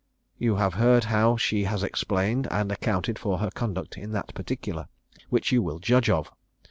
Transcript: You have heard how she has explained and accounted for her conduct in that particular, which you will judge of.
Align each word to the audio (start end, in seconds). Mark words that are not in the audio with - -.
You 0.39 0.55
have 0.55 0.73
heard 0.73 1.03
how 1.03 1.37
she 1.37 1.65
has 1.65 1.83
explained 1.83 2.47
and 2.49 2.71
accounted 2.71 3.19
for 3.19 3.37
her 3.37 3.51
conduct 3.51 3.99
in 3.99 4.13
that 4.13 4.33
particular, 4.33 4.87
which 5.29 5.51
you 5.51 5.61
will 5.61 5.77
judge 5.77 6.09
of. 6.09 6.31